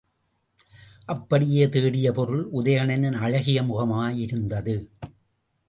[1.09, 4.75] அப்படித் தேடிய பொருள் உதயணனின் அழகிய முகமாக இருந்தது.